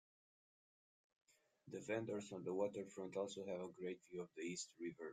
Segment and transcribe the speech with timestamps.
[1.67, 5.09] The vendors on the waterfront also have a great view of the East River.